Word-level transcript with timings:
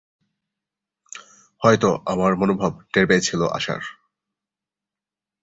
হয়তো 1.61 1.89
আমার 2.05 2.31
মনোভাব 2.35 2.71
টের 2.93 3.05
পেয়েছিল 3.07 3.41
আশার। 3.47 3.81